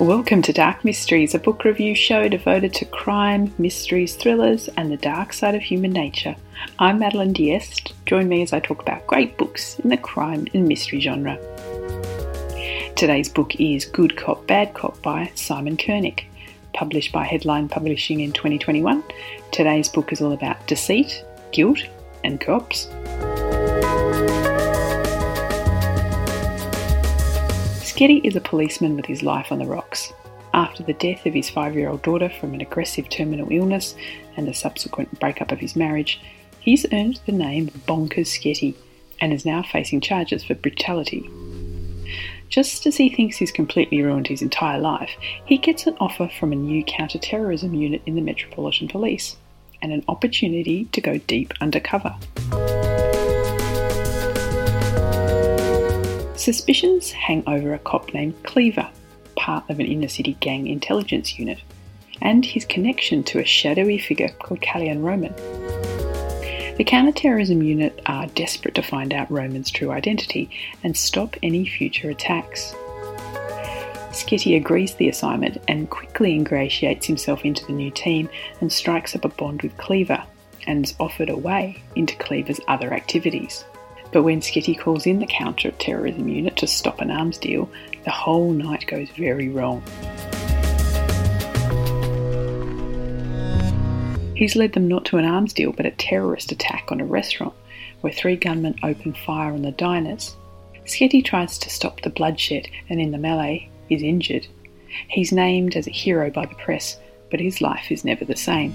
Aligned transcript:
Welcome 0.00 0.42
to 0.42 0.52
Dark 0.52 0.84
Mysteries, 0.84 1.36
a 1.36 1.38
book 1.38 1.62
review 1.64 1.94
show 1.94 2.28
devoted 2.28 2.74
to 2.74 2.84
crime, 2.84 3.54
mysteries, 3.58 4.16
thrillers, 4.16 4.66
and 4.76 4.90
the 4.90 4.96
dark 4.96 5.32
side 5.32 5.54
of 5.54 5.62
human 5.62 5.92
nature. 5.92 6.34
I'm 6.80 6.98
Madeline 6.98 7.32
Diest. 7.32 7.92
Join 8.04 8.28
me 8.28 8.42
as 8.42 8.52
I 8.52 8.58
talk 8.58 8.82
about 8.82 9.06
great 9.06 9.38
books 9.38 9.78
in 9.78 9.90
the 9.90 9.96
crime 9.96 10.48
and 10.52 10.66
mystery 10.66 10.98
genre. 10.98 11.38
Today's 12.96 13.28
book 13.28 13.54
is 13.60 13.84
Good 13.84 14.16
Cop, 14.16 14.44
Bad 14.48 14.74
Cop 14.74 15.00
by 15.00 15.30
Simon 15.36 15.76
Kernick, 15.76 16.24
published 16.72 17.12
by 17.12 17.24
Headline 17.24 17.68
Publishing 17.68 18.18
in 18.18 18.32
2021. 18.32 19.04
Today's 19.52 19.88
book 19.88 20.12
is 20.12 20.20
all 20.20 20.32
about 20.32 20.66
deceit, 20.66 21.24
guilt, 21.52 21.78
and 22.24 22.40
cops. 22.40 22.88
Sketty 27.94 28.24
is 28.24 28.34
a 28.34 28.40
policeman 28.40 28.96
with 28.96 29.06
his 29.06 29.22
life 29.22 29.52
on 29.52 29.60
the 29.60 29.66
rocks. 29.66 30.12
After 30.52 30.82
the 30.82 30.94
death 30.94 31.26
of 31.26 31.32
his 31.32 31.48
five 31.48 31.76
year 31.76 31.88
old 31.88 32.02
daughter 32.02 32.28
from 32.28 32.52
an 32.52 32.60
aggressive 32.60 33.08
terminal 33.08 33.46
illness 33.52 33.94
and 34.36 34.48
the 34.48 34.52
subsequent 34.52 35.20
breakup 35.20 35.52
of 35.52 35.60
his 35.60 35.76
marriage, 35.76 36.20
he's 36.58 36.84
earned 36.92 37.20
the 37.24 37.30
name 37.30 37.68
Bonkers 37.86 38.26
Sketty 38.26 38.74
and 39.20 39.32
is 39.32 39.46
now 39.46 39.62
facing 39.62 40.00
charges 40.00 40.42
for 40.42 40.56
brutality. 40.56 41.30
Just 42.48 42.84
as 42.84 42.96
he 42.96 43.10
thinks 43.10 43.36
he's 43.36 43.52
completely 43.52 44.02
ruined 44.02 44.26
his 44.26 44.42
entire 44.42 44.80
life, 44.80 45.12
he 45.46 45.56
gets 45.56 45.86
an 45.86 45.96
offer 46.00 46.28
from 46.28 46.50
a 46.50 46.56
new 46.56 46.82
counter 46.82 47.20
terrorism 47.20 47.74
unit 47.74 48.02
in 48.06 48.16
the 48.16 48.22
Metropolitan 48.22 48.88
Police 48.88 49.36
and 49.82 49.92
an 49.92 50.04
opportunity 50.08 50.86
to 50.86 51.00
go 51.00 51.18
deep 51.18 51.54
undercover. 51.60 52.16
Suspicions 56.44 57.10
hang 57.10 57.42
over 57.46 57.72
a 57.72 57.78
cop 57.78 58.12
named 58.12 58.34
Cleaver, 58.42 58.90
part 59.34 59.64
of 59.70 59.80
an 59.80 59.86
inner 59.86 60.08
city 60.08 60.36
gang 60.40 60.66
intelligence 60.66 61.38
unit, 61.38 61.58
and 62.20 62.44
his 62.44 62.66
connection 62.66 63.24
to 63.24 63.38
a 63.38 63.46
shadowy 63.46 63.96
figure 63.96 64.28
called 64.28 64.60
Callion 64.60 65.02
Roman. 65.02 65.32
The 66.76 66.84
counterterrorism 66.84 67.62
unit 67.62 67.98
are 68.04 68.26
desperate 68.26 68.74
to 68.74 68.82
find 68.82 69.14
out 69.14 69.30
Roman's 69.30 69.70
true 69.70 69.90
identity 69.90 70.50
and 70.82 70.94
stop 70.94 71.34
any 71.42 71.64
future 71.64 72.10
attacks. 72.10 72.74
Sketty 74.10 74.54
agrees 74.54 74.96
the 74.96 75.08
assignment 75.08 75.56
and 75.66 75.88
quickly 75.88 76.34
ingratiates 76.34 77.06
himself 77.06 77.42
into 77.46 77.64
the 77.64 77.72
new 77.72 77.90
team 77.90 78.28
and 78.60 78.70
strikes 78.70 79.16
up 79.16 79.24
a 79.24 79.30
bond 79.30 79.62
with 79.62 79.74
Cleaver 79.78 80.22
and 80.66 80.84
is 80.84 80.94
offered 81.00 81.30
a 81.30 81.36
way 81.38 81.82
into 81.96 82.14
Cleaver's 82.16 82.60
other 82.68 82.92
activities. 82.92 83.64
But 84.14 84.22
when 84.22 84.40
Sketty 84.40 84.78
calls 84.78 85.06
in 85.06 85.18
the 85.18 85.26
counter 85.26 85.72
terrorism 85.72 86.28
unit 86.28 86.56
to 86.58 86.68
stop 86.68 87.00
an 87.00 87.10
arms 87.10 87.36
deal, 87.36 87.68
the 88.04 88.12
whole 88.12 88.52
night 88.52 88.86
goes 88.86 89.08
very 89.10 89.48
wrong. 89.48 89.82
He's 94.36 94.54
led 94.54 94.74
them 94.74 94.86
not 94.86 95.04
to 95.06 95.16
an 95.16 95.24
arms 95.24 95.52
deal 95.52 95.72
but 95.72 95.84
a 95.84 95.90
terrorist 95.90 96.52
attack 96.52 96.92
on 96.92 97.00
a 97.00 97.04
restaurant 97.04 97.54
where 98.02 98.12
three 98.12 98.36
gunmen 98.36 98.78
open 98.84 99.14
fire 99.14 99.52
on 99.52 99.62
the 99.62 99.72
diners. 99.72 100.36
Sketty 100.86 101.24
tries 101.24 101.58
to 101.58 101.68
stop 101.68 102.02
the 102.02 102.10
bloodshed 102.10 102.68
and 102.88 103.00
in 103.00 103.10
the 103.10 103.18
melee 103.18 103.68
is 103.90 104.00
injured. 104.00 104.46
He's 105.08 105.32
named 105.32 105.74
as 105.74 105.88
a 105.88 105.90
hero 105.90 106.30
by 106.30 106.46
the 106.46 106.54
press, 106.54 107.00
but 107.32 107.40
his 107.40 107.60
life 107.60 107.90
is 107.90 108.04
never 108.04 108.24
the 108.24 108.36
same. 108.36 108.74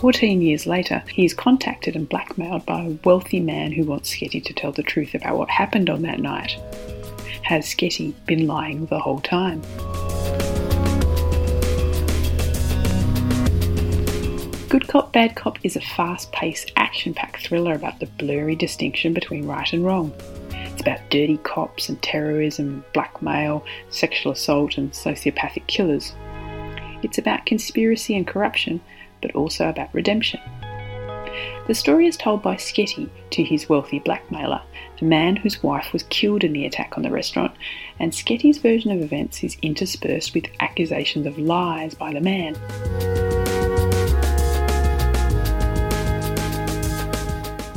14 0.00 0.42
years 0.42 0.66
later, 0.66 1.02
he 1.10 1.24
is 1.24 1.32
contacted 1.32 1.96
and 1.96 2.06
blackmailed 2.06 2.66
by 2.66 2.82
a 2.82 2.98
wealthy 3.04 3.40
man 3.40 3.72
who 3.72 3.84
wants 3.84 4.14
Sketty 4.14 4.44
to 4.44 4.52
tell 4.52 4.70
the 4.70 4.82
truth 4.82 5.14
about 5.14 5.38
what 5.38 5.48
happened 5.48 5.88
on 5.88 6.02
that 6.02 6.20
night. 6.20 6.52
Has 7.42 7.64
Sketty 7.64 8.12
been 8.26 8.46
lying 8.46 8.86
the 8.86 8.98
whole 8.98 9.20
time? 9.20 9.62
Good 14.68 14.86
Cop, 14.88 15.14
Bad 15.14 15.34
Cop 15.34 15.58
is 15.62 15.76
a 15.76 15.80
fast 15.80 16.30
paced, 16.30 16.72
action 16.76 17.14
packed 17.14 17.46
thriller 17.46 17.72
about 17.72 17.98
the 17.98 18.06
blurry 18.18 18.54
distinction 18.54 19.14
between 19.14 19.46
right 19.46 19.72
and 19.72 19.82
wrong. 19.82 20.12
It's 20.50 20.82
about 20.82 21.08
dirty 21.08 21.38
cops 21.38 21.88
and 21.88 22.00
terrorism, 22.02 22.84
blackmail, 22.92 23.64
sexual 23.88 24.32
assault, 24.32 24.76
and 24.76 24.92
sociopathic 24.92 25.66
killers. 25.68 26.12
It's 27.02 27.16
about 27.16 27.46
conspiracy 27.46 28.14
and 28.14 28.26
corruption, 28.26 28.82
but 29.20 29.34
also 29.34 29.68
about 29.68 29.92
redemption. 29.94 30.40
The 31.66 31.74
story 31.74 32.06
is 32.06 32.16
told 32.16 32.42
by 32.42 32.54
Sketty 32.54 33.10
to 33.30 33.42
his 33.42 33.68
wealthy 33.68 33.98
blackmailer, 33.98 34.62
a 35.00 35.04
man 35.04 35.34
whose 35.34 35.62
wife 35.62 35.92
was 35.92 36.04
killed 36.04 36.44
in 36.44 36.52
the 36.52 36.64
attack 36.64 36.96
on 36.96 37.02
the 37.02 37.10
restaurant, 37.10 37.52
and 37.98 38.12
Sketty's 38.12 38.58
version 38.58 38.92
of 38.92 39.02
events 39.02 39.42
is 39.42 39.56
interspersed 39.62 40.32
with 40.32 40.46
accusations 40.60 41.26
of 41.26 41.38
lies 41.38 41.94
by 41.94 42.12
the 42.12 42.20
man. 42.20 42.54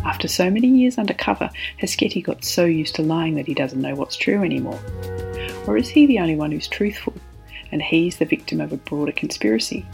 After 0.05 0.27
so 0.27 0.49
many 0.51 0.67
years 0.67 0.97
undercover, 0.97 1.49
has 1.77 1.95
Sketty 1.95 2.23
got 2.23 2.43
so 2.43 2.65
used 2.65 2.93
to 2.95 3.01
lying 3.01 3.35
that 3.35 3.47
he 3.47 3.53
doesn't 3.53 3.81
know 3.81 3.95
what's 3.95 4.17
true 4.17 4.43
anymore? 4.43 4.79
Or 5.65 5.77
is 5.77 5.89
he 5.89 6.05
the 6.05 6.19
only 6.19 6.35
one 6.35 6.51
who's 6.51 6.67
truthful, 6.67 7.13
and 7.71 7.81
he's 7.81 8.17
the 8.17 8.25
victim 8.25 8.61
of 8.61 8.71
a 8.71 8.77
broader 8.77 9.13
conspiracy? 9.13 9.85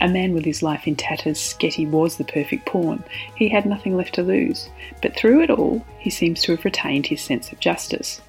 A 0.00 0.08
man 0.08 0.34
with 0.34 0.44
his 0.44 0.62
life 0.62 0.86
in 0.86 0.94
tatters, 0.94 1.38
Sketty 1.38 1.88
was 1.88 2.16
the 2.16 2.24
perfect 2.24 2.66
pawn. 2.66 3.02
He 3.34 3.48
had 3.48 3.64
nothing 3.64 3.96
left 3.96 4.14
to 4.16 4.22
lose. 4.22 4.68
But 5.00 5.16
through 5.16 5.42
it 5.42 5.50
all, 5.50 5.84
he 5.98 6.10
seems 6.10 6.42
to 6.42 6.52
have 6.52 6.64
retained 6.64 7.06
his 7.06 7.22
sense 7.22 7.50
of 7.50 7.60
justice. 7.60 8.20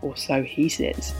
Or 0.00 0.16
so 0.16 0.44
he 0.44 0.68
says. 0.68 1.12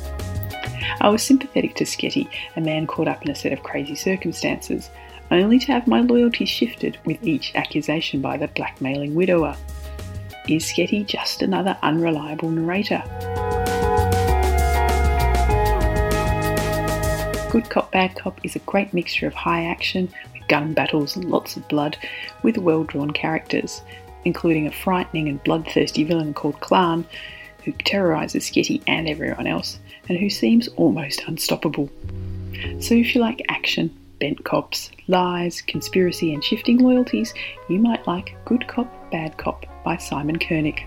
I 1.00 1.08
was 1.08 1.22
sympathetic 1.22 1.75
to 1.76 1.84
Sketty, 1.84 2.28
a 2.56 2.60
man 2.60 2.87
caught 2.87 3.08
up 3.08 3.25
in 3.25 3.31
a 3.31 3.34
set 3.34 3.53
of 3.53 3.64
crazy 3.64 3.97
circumstances, 3.97 4.91
only 5.31 5.58
to 5.58 5.72
have 5.72 5.88
my 5.88 6.00
loyalty 6.00 6.44
shifted 6.44 6.98
with 7.04 7.22
each 7.26 7.54
accusation 7.56 8.20
by 8.20 8.37
the 8.37 8.48
blackmailing 8.48 9.14
widower. 9.14 9.56
Is 10.48 10.64
Sketty 10.64 11.04
just 11.06 11.42
another 11.42 11.76
unreliable 11.82 12.50
narrator? 12.50 13.03
Good 17.50 17.70
Cop, 17.70 17.91
Bad 17.92 18.14
Cop 18.14 18.44
is 18.44 18.56
a 18.56 18.60
great 18.60 18.92
mixture 18.92 19.26
of 19.26 19.32
high 19.32 19.64
action, 19.64 20.12
with 20.34 20.47
gun 20.48 20.75
battles 20.75 21.16
and 21.16 21.31
lots 21.31 21.56
of 21.56 21.66
blood, 21.69 21.97
with 22.42 22.59
well 22.59 22.84
drawn 22.84 23.10
characters, 23.10 23.81
including 24.26 24.66
a 24.66 24.70
frightening 24.70 25.31
and 25.31 25.42
bloodthirsty 25.44 26.04
villain 26.04 26.34
called 26.34 26.60
Klan, 26.60 27.06
who 27.64 27.72
terrorises 27.72 28.44
Sketty 28.44 28.82
and 28.87 29.08
everyone 29.08 29.47
else, 29.47 29.78
and 30.10 30.19
who 30.19 30.28
seems 30.28 30.69
almost 30.76 31.22
unstoppable. 31.26 31.88
So 32.81 32.94
if 32.94 33.14
you 33.14 33.22
like 33.22 33.41
action, 33.48 33.97
bent 34.20 34.44
cops, 34.44 34.91
lies, 35.06 35.62
conspiracy, 35.62 36.34
and 36.34 36.44
shifting 36.44 36.76
loyalties, 36.76 37.32
you 37.70 37.78
might 37.78 38.06
like 38.06 38.37
Good 38.44 38.69
Cop, 38.69 39.11
Bad 39.11 39.38
Cop 39.38 39.64
by 39.84 39.96
Simon 39.96 40.38
Kernick. 40.38 40.87